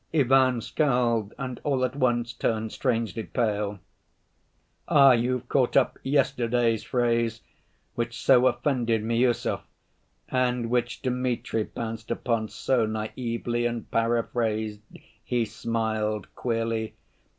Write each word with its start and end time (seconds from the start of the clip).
Ivan 0.15 0.61
scowled, 0.61 1.35
and 1.37 1.61
all 1.63 1.85
at 1.85 1.95
once 1.95 2.33
turned 2.33 2.71
strangely 2.71 3.21
pale. 3.21 3.77
"Ah, 4.87 5.11
you've 5.11 5.47
caught 5.47 5.77
up 5.77 5.99
yesterday's 6.01 6.83
phrase, 6.83 7.41
which 7.93 8.19
so 8.19 8.47
offended 8.47 9.03
Miüsov—and 9.03 10.71
which 10.71 11.03
Dmitri 11.03 11.65
pounced 11.65 12.09
upon 12.09 12.49
so 12.49 12.87
naïvely, 12.87 13.69
and 13.69 13.91
paraphrased!" 13.91 14.81
he 15.23 15.45
smiled 15.45 16.33
queerly. 16.33 16.95